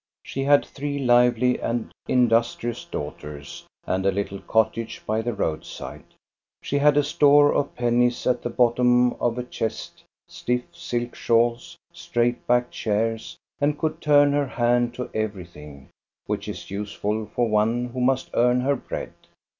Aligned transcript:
She 0.23 0.45
had 0.45 0.65
three 0.65 0.97
lively 0.97 1.59
and 1.59 1.91
industrious 2.07 2.85
daughters 2.85 3.67
and 3.85 4.03
a 4.03 4.11
little 4.11 4.39
cottage 4.39 5.03
by 5.05 5.21
the 5.21 5.31
roadside. 5.31 6.05
She 6.63 6.79
had 6.79 6.97
a 6.97 7.03
store 7.03 7.53
of 7.53 7.75
pennies 7.75 8.25
at 8.25 8.41
the 8.41 8.49
bottom 8.49 9.13
of 9.21 9.37
a 9.37 9.43
chest, 9.43 10.03
stifi" 10.27 10.63
silk 10.71 11.13
shawls, 11.13 11.77
straight 11.93 12.47
backed 12.47 12.71
chairs, 12.71 13.37
and 13.59 13.77
could 13.77 14.01
turn 14.01 14.31
her 14.33 14.47
hand 14.47 14.95
to 14.95 15.11
everything, 15.13 15.89
which 16.25 16.47
is 16.47 16.71
useful 16.71 17.27
for 17.35 17.47
one 17.47 17.85
who 17.89 17.99
MAMSELLE 18.01 18.01
MARIE 18.01 18.01
237 18.01 18.03
B^l 18.03 18.05
must 18.07 18.29
earn 18.33 18.61
her 18.61 18.75
bread. 18.75 19.13